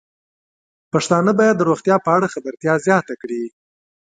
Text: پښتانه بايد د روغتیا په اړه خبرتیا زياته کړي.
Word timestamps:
پښتانه 0.91 1.31
بايد 1.39 1.55
د 1.57 1.61
روغتیا 1.69 1.95
په 2.05 2.09
اړه 2.15 2.27
خبرتیا 2.33 2.73
زياته 2.85 3.13
کړي. 3.21 3.43